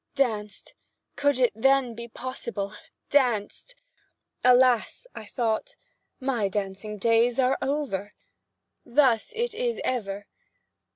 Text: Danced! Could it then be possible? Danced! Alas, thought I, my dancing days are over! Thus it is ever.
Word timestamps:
Danced! 0.15 0.73
Could 1.15 1.37
it 1.39 1.51
then 1.55 1.93
be 1.93 2.07
possible? 2.07 2.73
Danced! 3.11 3.75
Alas, 4.43 5.05
thought 5.29 5.75
I, 6.19 6.25
my 6.25 6.47
dancing 6.47 6.97
days 6.97 7.37
are 7.39 7.59
over! 7.61 8.09
Thus 8.83 9.31
it 9.35 9.53
is 9.53 9.79
ever. 9.83 10.25